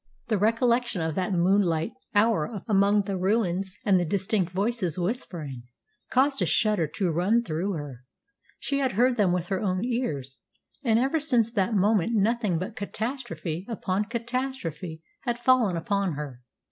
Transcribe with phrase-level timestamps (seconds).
[0.29, 5.61] The recollection of that moonlight hour among the ruins, and the distinct voices whispering,
[6.09, 8.03] caused a shudder to run through her.
[8.57, 10.39] She had heard them with her own ears,
[10.81, 16.41] and ever since that moment nothing but catastrophe upon catastrophe had fallen upon her.